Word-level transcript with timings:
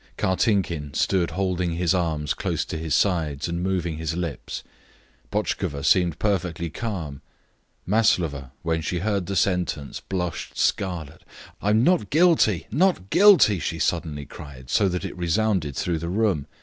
Kartinkin 0.17 0.95
stood 0.95 1.29
holding 1.29 1.73
his 1.75 1.93
arms 1.93 2.33
close 2.33 2.65
to 2.65 2.75
his 2.79 2.95
sides 2.95 3.47
and 3.47 3.61
moving 3.61 3.97
his 3.97 4.15
lips. 4.15 4.63
Botchkova 5.31 5.85
seemed 5.85 6.17
perfectly 6.17 6.71
calm. 6.71 7.21
Maslova, 7.85 8.51
when 8.63 8.81
she 8.81 8.97
heard 9.01 9.27
the 9.27 9.35
sentence, 9.35 9.99
blushed 10.09 10.57
scarlet. 10.57 11.21
"I'm 11.61 11.83
not 11.83 12.09
guilty, 12.09 12.65
not 12.71 13.11
guilty!" 13.11 13.59
she 13.59 13.77
suddenly 13.77 14.25
cried, 14.25 14.71
so 14.71 14.89
that 14.89 15.05
it 15.05 15.15
resounded 15.15 15.75
through 15.75 15.99
the 15.99 16.09
room. 16.09 16.47